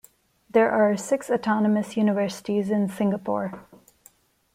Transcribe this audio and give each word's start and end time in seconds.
There 0.49 0.71
are 0.71 0.97
six 0.97 1.29
autonomous 1.29 1.95
universities 1.95 2.71
in 2.71 2.89
Singapore. 2.89 3.63